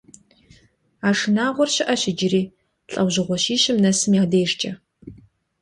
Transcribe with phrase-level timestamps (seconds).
[1.07, 2.43] А шынагъуэр щыӀэщ иджыри
[2.91, 4.71] лӀэужьыгъуэ щищым нэсым я дежкӀэ.